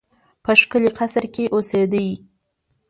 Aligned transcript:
په 0.43 0.51
ښکلي 0.59 0.89
قصر 0.97 1.23
کې 1.33 1.45
اوسېدی. 1.55 2.07